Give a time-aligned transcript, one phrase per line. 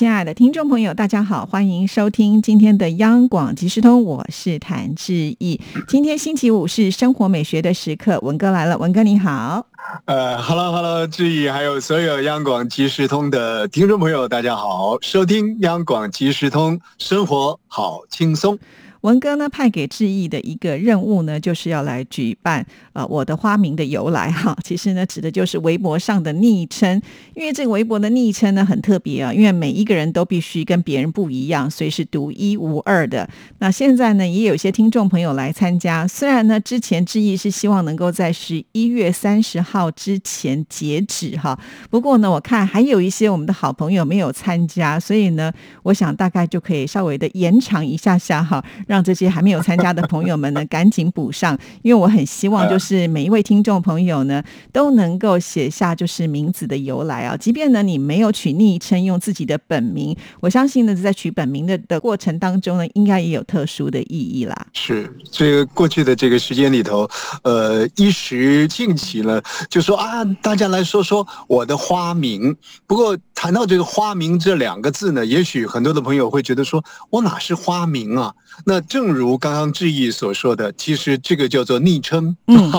[0.00, 5.60] 亲爱的听众朋友，大家好，欢迎收听今天的央广即时通，我是谭志毅。
[5.86, 9.66] 今天星期五是生活美学的时刻，文哥来了，文哥你好。
[10.06, 18.58] 呃哈喽哈喽志毅，还有所有央广即时通的听众朋友，大家好，收听央广即时通，生活好轻松。
[19.02, 24.56] 文哥呢派给志毅的一个任务呢，就是要来举办呃我的花名的由来哈。
[24.62, 27.00] 其实呢，指的就是微博上的昵称，
[27.34, 33.28] 因为这个微博的昵称呢很特别啊，因为每一个人都必须跟别人不一样，所以是独一无二的。
[33.58, 45.52] 那现在呢，也有些听众朋友来参加，虽然呢之前志毅是希望能够在十一月三十号之前截止哈，不过呢，我看还有一些我们的好朋友没有参加，所以呢，
[45.84, 48.62] 我想大概就可以稍微的延长一下下哈。
[48.90, 57.36] 让这些还没有参加的朋友们呢，赶紧补上，因为我很希望就是每一位听众朋友呢，都能够写下就是名字的由来啊。
[57.36, 64.66] 即便呢你没有取昵称，用自己的本名，我相信呢在取本名的的过程当中呢，应该也有特殊的意义啦。
[64.72, 67.08] 是这个过去的这个时间里头，
[67.44, 72.56] 呃，一时兴起了，就说啊，大家来说说我的花名。
[72.88, 78.34] 不过谈到这个花名这两个字呢，也许很多的朋友会觉得说，我哪是花名啊？
[78.64, 82.36] 那正如刚刚志毅所说的，其实这个叫做昵称。
[82.46, 82.72] 嗯，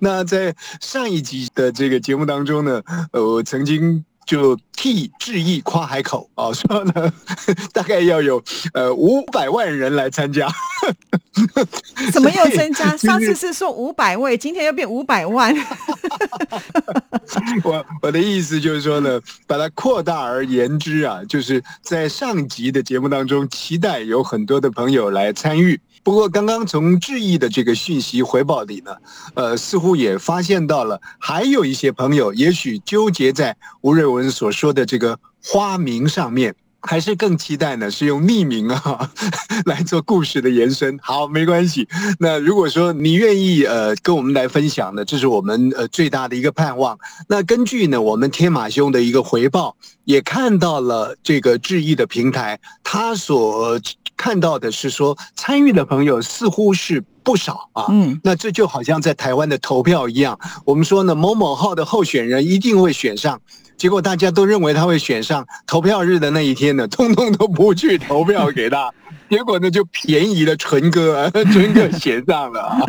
[0.00, 2.82] 那在上一集的这个节目当中呢，
[3.12, 4.04] 呃，我曾经。
[4.26, 7.12] 就替致意夸海口啊， 说呢，
[7.72, 8.42] 大概要有
[8.74, 10.48] 呃五百万人来参加，
[12.12, 12.96] 怎么又增加？
[12.96, 15.54] 上次是说五百位，今天又变五百万。
[17.62, 25.80] 我我的意思就是说呢，把它扩大而言之啊，就是在上集的节目当中，期待有很多的朋友来参与。
[26.06, 28.96] 不过，刚刚从致意的这个讯息回报里呢，
[29.34, 36.54] 呃，似乎也发现到了，还有一些朋友也许纠结在吴瑞文所说的这个花名上面。
[36.86, 39.10] 还是更期待呢，是用匿名啊
[39.66, 40.98] 来做故事的延伸。
[41.02, 41.86] 好，没关系。
[42.20, 46.98] 那如果说你愿意呃跟我们来分享呢，这是我们呃最大的一个盼望。
[47.28, 53.80] 那根据呢我们天马兄的一个回报，也看到了这个致意的平台，他所
[54.16, 57.86] 看到的是说参与的朋友似乎是不少啊。
[57.90, 63.40] 嗯，那这就好像在台湾的投票一样，我们说呢某某号的候选人一定会选上。
[63.76, 68.92] 结果大家都认为他会选上，投票日的那一天呢，通通都不去投票给他。
[69.28, 72.78] 结果呢，就便宜了纯哥， 纯哥写上了啊。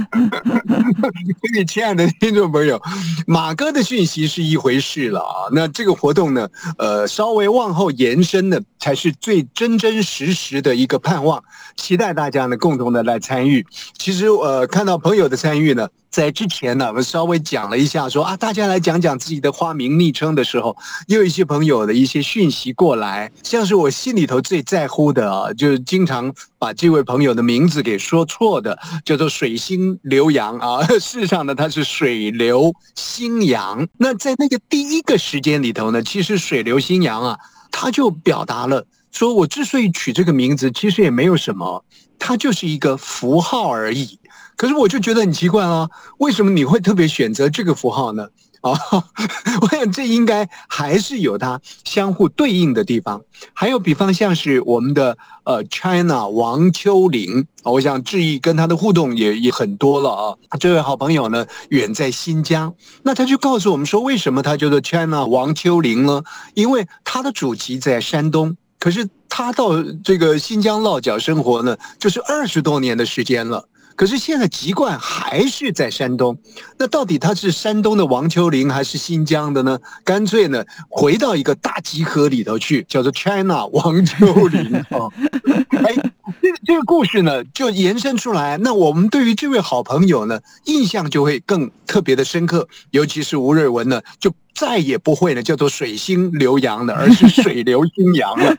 [0.99, 2.81] 所以，亲爱的听众朋友，
[3.25, 5.49] 马哥的讯息是一回事了啊。
[5.51, 6.47] 那这个活动呢，
[6.77, 11.43] 呃，稍微往后延伸的，才是最真真实实的一个盼望。
[11.75, 13.65] 期待大家呢，共同的来参与。
[13.97, 20.75] 其实，呃，看到朋友的参与呢，在之前呢，我们稍微讲了一下，说啊，大家来讲讲自己的花名、昵称的时候，
[21.07, 26.26] 又有一些朋友的一些讯息过来，像是我心里头最在乎的啊，就是经常。
[26.57, 30.85] 把这位朋友的名字给说错的，叫做水星流洋啊。
[30.99, 33.87] 事实上呢，他是水流星阳。
[33.97, 37.37] 那在那个第一个时间里头呢，其实水流星阳啊，
[37.71, 41.83] 他就表达了说，我之所以取这个名字，其实也没有什么，
[42.19, 44.19] 它就是一个符号而已。
[44.55, 48.27] 可是我就觉得很奇怪啊，为什么你会特别选择这个符号呢？
[48.61, 48.77] 哦，
[49.61, 53.21] 我想这应该还是有它相互对应的地方。
[53.53, 60.37] 还有，比方像是我们的呃，China 王秋玲，我想志毅跟他的互动也也很多了啊。
[60.59, 62.73] 这位好朋友呢，远在新疆，
[63.03, 66.23] 那他就告诉我们说，为什么他叫做 China 王秋玲呢？
[66.53, 73.67] 因为他的祖籍在山东，可是他到这个新疆落脚生活呢，就是二十多年的时间了。
[73.97, 76.37] 可是现在籍贯还是在山东，
[76.77, 79.79] 那到底他是山东的王秋玲还是新疆的呢？
[80.05, 85.09] 干脆呢回到一个大集合里头去，叫做 China 王秋玲啊。
[85.83, 85.95] 哎，
[86.39, 98.55] 这个这个故事呢就延伸出来，那我们对于这位好朋友呢印象就会更特别的深刻，尤其是吴瑞文呢就再也不会呢叫做水星流洋了， 而是水流星洋了。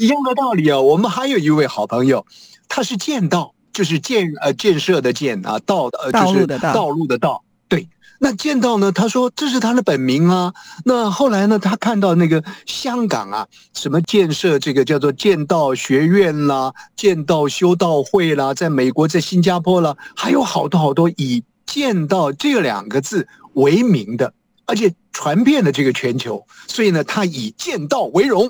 [0.00, 2.26] 一样的道理啊，我们还有一位好朋友，
[2.68, 3.54] 他是剑道。
[3.72, 6.88] 就是建呃建设的建啊道呃就是道。
[6.90, 7.42] 路的道。
[7.68, 7.88] 对
[8.18, 10.52] 那剑道呢他说这是他的本名啊。
[10.84, 24.34] 那后来呢他看到那个香港啊什么建设这个叫做剑道学院啦剑道修道会啦在美国在新加坡啦还有好多好多以剑道这两个字为名的
[24.66, 28.48] 而且传遍了这个全球，所以呢，他以剑道为荣，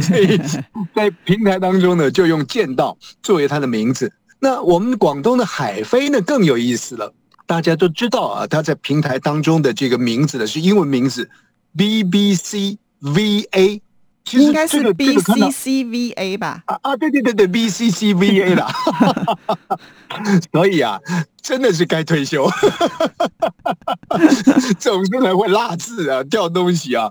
[0.00, 0.40] 所以
[0.94, 4.12] 在平台当中呢，就用剑道作为他的名字。
[4.38, 7.12] 那我们广东的海飞呢，更有意思了。
[7.46, 11.30] 大家都知道啊，他在平台当中的这个名字呢是英文名字
[11.76, 13.80] B B C V A，
[14.32, 16.62] 应该是 B C C V A 吧？
[16.66, 18.68] 啊啊，对对对对，B C C V A 啦。
[20.52, 20.98] 所以啊，
[21.40, 22.50] 真的是该退休，
[24.80, 27.10] 总是呢会落字啊，掉东西啊。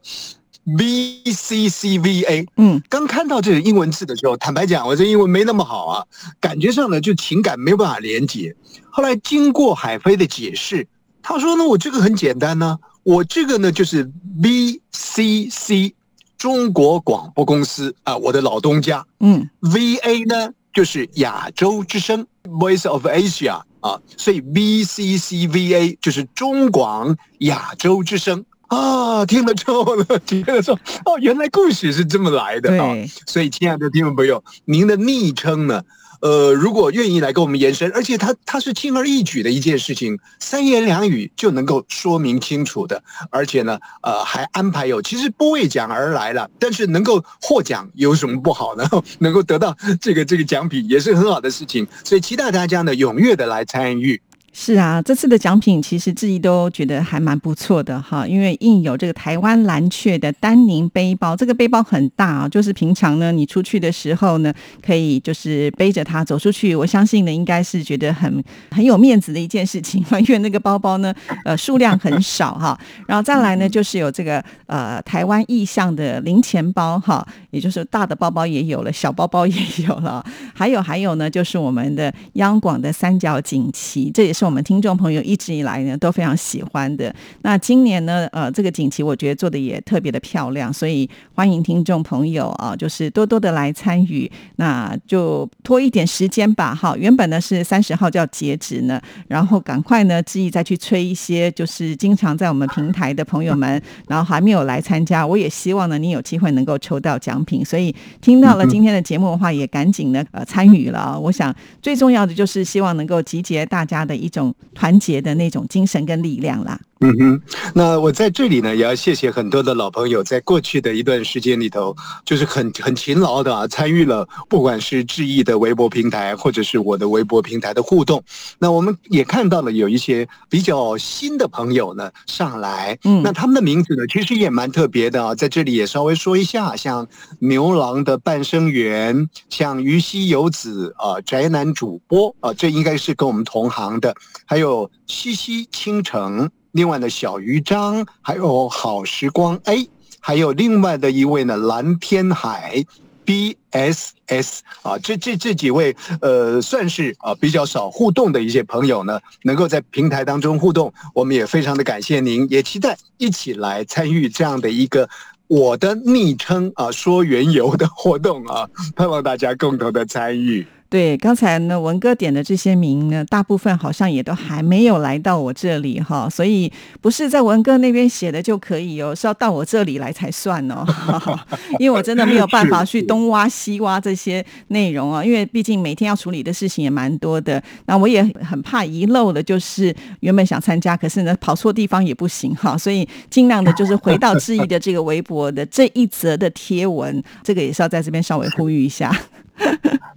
[0.65, 6.05] V C C V A，嗯，刚看到这个英文字的时候，坦白讲，我这英文没那么好啊，
[6.41, 8.55] 感觉上呢就情感没有办法连接。
[8.89, 10.87] 后来经过海飞的解释，
[11.21, 15.93] 他说呢，我这个很简单呢，我这个呢就是 V C C
[16.37, 28.43] 中国广播公司啊，我的老东家，嗯，V A 呢就是亚洲之声 Voice of Asia 啊，所以 V C C V A 就是中广亚洲之声。
[28.67, 30.73] 啊，听了之后呢，觉得说
[31.05, 32.95] 哦，原来故事是这么来的啊！
[33.27, 35.83] 所以，亲爱的听众朋友，您的昵称呢？
[36.21, 48.89] 呃，如果愿意来跟我们延伸，而且它它是轻而易举的一件事情，三言两语就能够说明清楚的，而且呢，呃，还安排有，其实不为奖而来了，但是能够获奖有什么不好呢？
[49.19, 54.19] 能够得到这个这个奖品也是很好的事情，所以期待大家呢踊跃的来参与。
[54.57, 68.41] 是啊，这次的奖品其实自己都觉得还蛮不错的哈，因为印有这个台湾蓝雀的丹宁背包，这个背包很大啊，就是平常呢你出去的时候呢，可以就是背着它走出去，我相信呢应该是觉得很
[68.71, 71.13] 很有面子的一件事情， 因为那个包包呢
[71.43, 79.53] 呃数量很少哈，然后再来呢就是有这个呃台湾意象的零钱包哈，也就是大的包包也有了，小包包也
[79.85, 84.55] 有了，还有还有呢就是我们的央广的三角锦旗，这也是是。
[84.55, 87.13] 我们听众朋友一直以来呢都非常喜欢的。
[87.41, 94.31] 那今年呢，呃，这个锦旗我觉得做的也特别的漂亮，所以欢迎听众朋友啊，就是多多的来参与。
[94.57, 96.95] 那就拖一点时间吧，哈。
[96.95, 107.65] 原本呢是三十号就要截止呢，然后赶快呢，志毅再去催一些，就是经常在我们平台的朋友们，然后还没有来参加，我也希望呢，你有机会能够抽到奖品。
[107.65, 111.19] 所以听到了今天的节目的话，也赶紧呢呃参与了。
[111.19, 114.29] 我想最重要的就是希望能够集结大家的一。
[114.39, 116.79] 种团结的那种精神跟力量啦。
[117.01, 117.41] 嗯哼，
[117.73, 121.93] 那我在这里呢，也要谢谢很多的老朋友，在过去的一段时间里头，
[122.23, 128.23] 就是很很勤劳的啊，参与了不管是志毅的微博平台，或者是我的微博平台的互动。
[128.59, 137.05] 那我们也看到了有一些比较新的朋友呢上来，嗯，那他们的名字呢，其实也蛮特别的啊，在这里也稍微说一下，像
[137.39, 144.15] 牛郎的半生缘，像于西游子啊，宅男主播啊，这应该是跟我们同行的，
[144.45, 146.49] 还有西西倾城。
[146.75, 149.89] 另外呢，小鱼章，还有好时光 A，
[150.19, 152.83] 还有另外的一位呢，蓝天海
[153.23, 165.07] B S S 啊，这这这几位呃，算是啊比较少互动的一些朋友呢，能够在平台当中互动，我们也非常的感谢您，也期待一起来参与这样的一个
[165.47, 168.67] 我的昵称啊说缘由的活动啊，
[168.97, 170.67] 盼望大家共同的参与。
[170.87, 176.71] 对，刚才呢文哥点的这些名呢，大部分好像也都还没有来到我这里哈，所以
[177.01, 180.85] 不是在文哥那边写的就可以哦，是要到我这里来才算哦，
[181.79, 199.11] 因为我真的没有办法去东挖西挖这些内容啊，因为毕竟每天要处理的事情也蛮多的，那我也很怕遗漏的，就是原本想参加，可是呢跑错地方也不行哈，所以尽量的就是回到质疑的这个微博的这一则的贴文，这个也是要在这边稍微呼吁一下。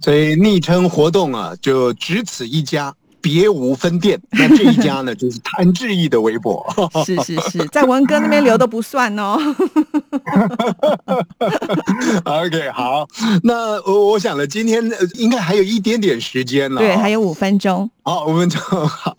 [0.09, 4.19] 所以昵称活动啊，就只此一家，别无分店。
[4.33, 6.65] 那这一家呢，就是谭志毅的微博。
[7.05, 9.37] 是是是，在文哥那边留都不算哦。
[12.25, 13.07] OK，好，
[13.43, 16.81] 那我我想了，今天应该还有一点点时间了。
[16.81, 17.87] 对，还有五分钟。
[18.09, 18.59] 好，我们就。
[18.59, 19.15] 好，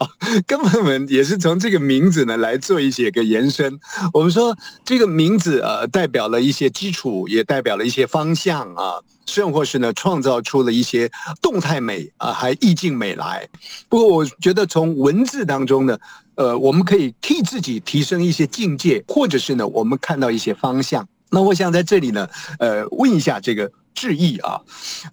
[0.49, 3.79] 跟朋友们也是从这个名字呢来做一些个延伸。
[4.13, 8.99] 我们说这个名字呃，代表了一些基础，也代表了一些方向啊。
[9.27, 11.09] 甚或是呢，创造出了一些
[11.41, 13.49] 动态美啊，还意境美来。
[13.89, 15.97] 不过，我觉得从文字当中呢，
[16.35, 21.07] 呃，我们可以替自己提升一些境界，或者是呢，我们看到一些方向。
[21.31, 22.29] 那我想在这里呢，
[22.59, 24.61] 呃，问一下这个志毅啊，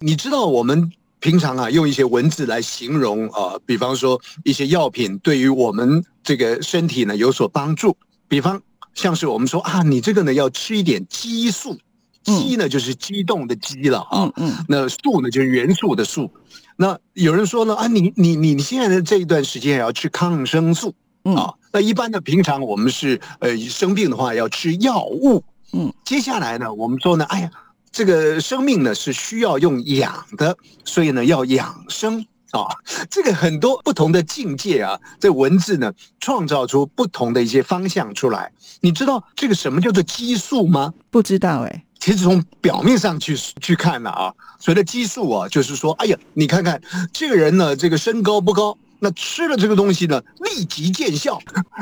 [0.00, 7.96] 你知道我们平常啊用一些文字来形容啊，比方说一些药品对于我们这个身体呢有所帮助，
[8.28, 8.60] 比方
[8.94, 11.78] 像是我们说啊，你这个呢要吃一点激素。
[12.24, 14.30] 激呢就是激动的激了啊，
[14.68, 16.30] 那素呢就是元素的素。
[16.76, 21.54] 那有人说呢啊，你你你你现在的这一段时间也要吃抗生素啊。
[21.72, 27.50] 那一般的平常我们是呃生病的话要吃药物，嗯，接下来呢，我们说呢，哎呀，
[27.90, 32.66] 这个生命呢是需要用养的，所以呢要养生啊。
[33.10, 38.52] 这个很多不同的境界啊，这文字呢创造出不同的一些方向出来。
[38.80, 40.92] 你知道这个什么叫做激素吗？
[41.10, 41.84] 不知道哎。
[41.98, 46.80] 其实从表面上去去看呢啊，所谓的激素啊，就是说，哎呀，你看看
[47.12, 48.78] 这个人呢，这个身高不高。
[49.00, 51.38] 那吃了这个东西呢，立即见效。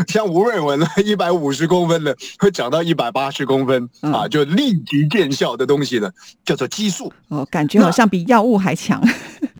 [0.09, 6.11] 像吴瑞文呢，一百五十公分的会长到一百八十公分啊，就立即见效的东西呢，
[6.45, 7.13] 叫做激素。
[7.29, 9.03] 哦，感觉好像比药物还强。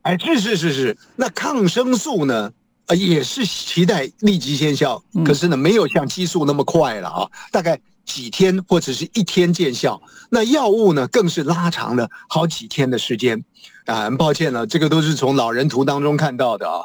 [0.03, 0.97] 哎，是是是是。
[1.17, 2.53] 那抗生素呢，
[2.87, 10.01] 呃，也是期待立即见效，可是呢，没有像激素那么快了啊，大概几天或者是一天见效。
[10.29, 13.43] 那药物呢，更是拉长了好几天的时间。
[13.87, 16.85] 啊，很抱歉了，这个都是从老人图当中看到的啊。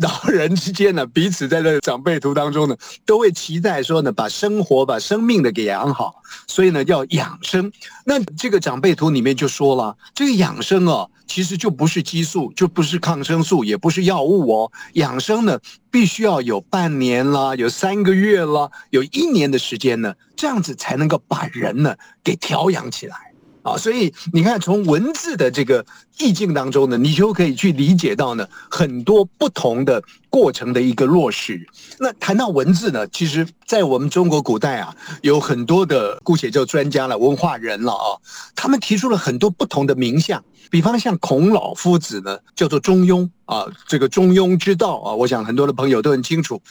[0.00, 7.70] 老人之间呢，彼此在这长辈图当中呢，都会期待说呢，把生活、把生命的给养好，所以呢，要养生。
[8.04, 14.72] 那这个长辈图里面就说了，这个养生哦，其实就不是激素，就不是抗生素，也不是药物哦。
[14.94, 15.58] 养生呢，
[15.90, 23.29] 必须要有半年啦，有三个月啦，有一年的时间呢，这样子才能够把人呢给调养起来。
[23.62, 25.84] 啊，所以你看，从文字的这个
[26.18, 31.66] 意境当中呢，你就可以去理解到呢很多不同的过程的一个落实。
[31.98, 38.16] 那谈到文字呢，其实，在我们中国古代啊，有很多的姑且叫专家了、文化人了啊，
[38.54, 40.42] 他们提出了很多不同的名相。
[40.70, 46.62] 比方像孔老夫子呢，叫做中庸啊，这个中庸之道啊，我想很多的朋友都很清楚。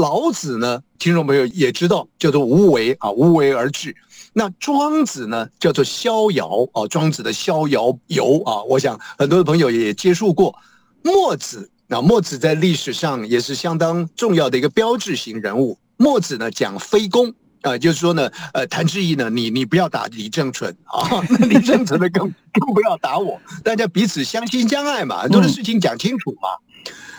[0.00, 3.94] 老子呢，听众朋友也知道，叫做无为啊，无为而治。
[4.32, 10.54] 那庄子呢，叫做逍遥啊，庄子的逍遥游啊，我想很多的朋友也接触过。
[11.02, 15.78] 墨子啊，墨子在历史上也是相当重要的一个标志型人物。
[15.96, 26.48] 墨子呢讲非攻啊，就是说呢，呃，谭志毅呢，你你不要打李正淳啊， 那李正淳呢更更不要打我，大家彼此相亲相爱嘛，很多的事情讲清楚嘛。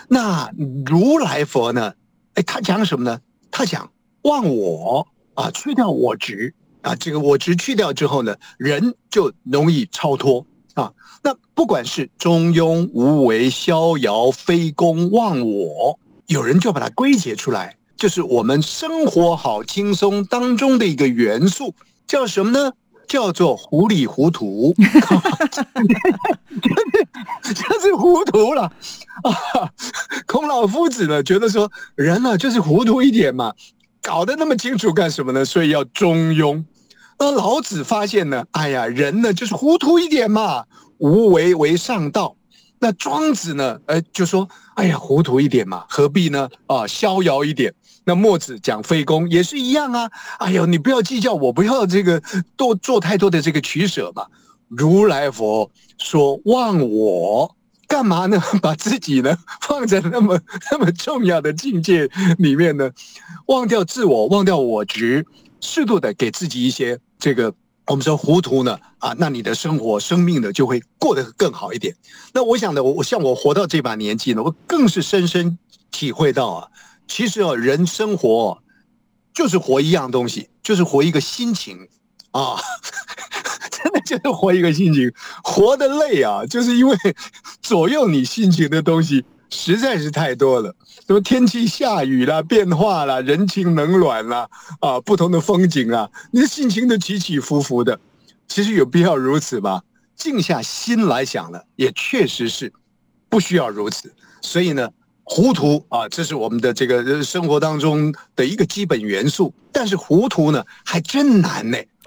[0.08, 0.50] 那
[0.84, 1.94] 如来佛呢，
[2.34, 3.20] 哎，他讲什么呢？
[3.50, 3.90] 他讲
[4.22, 6.54] 忘我啊，去掉我执。
[6.86, 10.92] 啊，这个我执去掉之后呢，人就容易超脱啊。
[11.20, 21.74] 那不管是中庸、无为、逍遥、非公、忘我，有人就把它归结出来，就是我们生活好轻松当中的一个元素，
[22.06, 22.72] 叫什么呢？
[23.08, 24.72] 叫做糊里糊涂，
[27.42, 28.72] 就 是糊涂了啊。
[30.26, 33.52] 孔老夫子呢，觉得说人呢就是糊涂一点嘛，
[34.02, 35.44] 搞得那么清楚干什么呢？
[35.44, 36.64] 所以要中庸。
[37.18, 40.64] 那老子发现呢，哎呀，人呢就是糊涂一点嘛，
[40.98, 42.36] 无为为上道。
[42.78, 46.48] 那庄子呢，哎，就说，哎呀，糊涂一点嘛，何必呢？
[46.66, 47.72] 啊，逍遥一点。
[48.04, 50.10] 那墨子讲非攻也是一样啊。
[50.38, 52.22] 哎呦，你不要计较，我不要这个
[52.54, 54.26] 多做太多的这个取舍嘛。
[54.68, 57.56] 如来佛说忘我，
[57.88, 58.38] 干嘛呢？
[58.60, 60.38] 把自己呢放在那么
[60.70, 62.06] 那么重要的境界
[62.36, 62.90] 里面呢？
[63.46, 65.24] 忘掉自我，忘掉我执，
[65.62, 67.00] 适度的给自己一些。
[67.18, 67.52] 这个
[67.86, 71.94] 我们说糊涂呢啊，那你的生活、生命呢就会过得更好一点。
[72.32, 75.58] 那我想呢，我像我活到这把年纪呢，我更是深深
[75.90, 76.68] 体会到啊，
[77.06, 78.62] 其实哦，人生活
[79.32, 81.88] 就是活一样东西，就是活一个心情
[82.32, 82.56] 啊，
[83.70, 85.12] 真的就是活一个心情。
[85.42, 86.96] 活的累啊，就是因为
[87.62, 90.74] 左右你心情的东西实在是太多了。
[91.06, 94.48] 什么天气下雨啦，变化啦，人情冷暖啦，
[94.80, 97.98] 啊，不同的风景啊，你的心情都起起伏伏的。
[98.48, 99.82] 其实有必要如此吗？
[100.16, 102.72] 静下心来想了，也确实是
[103.28, 104.12] 不需要如此。
[104.40, 104.90] 所以呢。
[105.28, 109.52] 糊涂啊，这是我们的这个生活当中的一个基本元素。
[109.72, 111.76] 但是糊涂呢，还真难呢。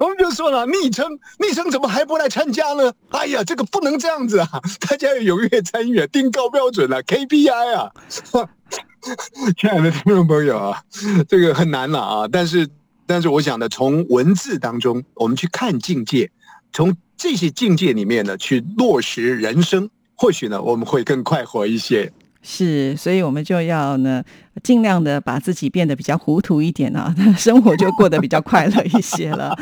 [0.00, 1.06] 我们就说了，昵称，
[1.38, 2.92] 昵称怎么还不来参加呢？
[3.10, 4.48] 哎呀，这个不能这样子啊！
[4.80, 7.88] 大家要踊跃参与，定高标准啊，KPI 啊！
[9.56, 10.82] 亲爱的听众朋友啊，
[11.28, 12.28] 这个很难了啊。
[12.30, 12.68] 但是，
[13.06, 16.28] 但是我想呢，从文字当中，我们去看境界，
[16.72, 19.88] 从这些境界里面呢，去落实人生。
[20.16, 22.10] 或许呢，我们会更快活一些。
[22.42, 24.22] 是，所以我们就要呢，
[24.62, 29.52] 尽量的把自己变得比较糊涂一点啊，生活就过得比较快乐一些了。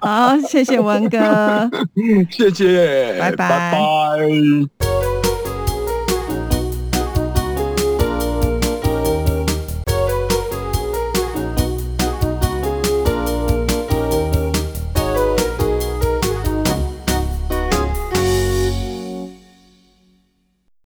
[0.00, 1.70] 好，谢谢文哥，
[2.30, 3.72] 谢谢，拜拜，拜
[4.78, 4.89] 拜。